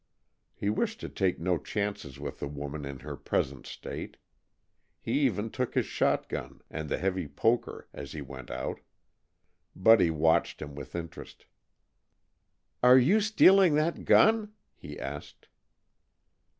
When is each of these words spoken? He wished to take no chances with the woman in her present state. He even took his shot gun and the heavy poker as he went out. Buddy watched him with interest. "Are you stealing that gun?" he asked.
He 0.55 0.71
wished 0.71 0.99
to 1.01 1.09
take 1.09 1.37
no 1.39 1.59
chances 1.59 2.19
with 2.19 2.39
the 2.39 2.47
woman 2.47 2.85
in 2.85 3.01
her 3.01 3.15
present 3.15 3.67
state. 3.67 4.17
He 4.99 5.11
even 5.27 5.51
took 5.51 5.75
his 5.75 5.85
shot 5.85 6.27
gun 6.27 6.63
and 6.71 6.89
the 6.89 6.97
heavy 6.97 7.27
poker 7.27 7.87
as 7.93 8.11
he 8.13 8.19
went 8.23 8.49
out. 8.49 8.79
Buddy 9.75 10.09
watched 10.09 10.59
him 10.59 10.73
with 10.73 10.95
interest. 10.95 11.45
"Are 12.81 12.97
you 12.97 13.21
stealing 13.21 13.75
that 13.75 14.03
gun?" 14.03 14.53
he 14.75 14.99
asked. 14.99 15.49